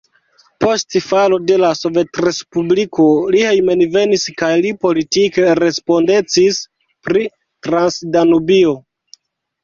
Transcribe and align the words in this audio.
Post 0.63 0.95
falo 1.07 1.37
de 1.49 1.57
la 1.63 1.67
sovetrespubliko 1.79 3.03
li 3.35 3.43
hejmenvenis 3.47 4.23
kaj 4.39 4.49
li 4.67 4.71
politike 4.85 5.45
respondecis 5.59 6.57
pri 7.09 7.27
Transdanubio. 7.69 8.73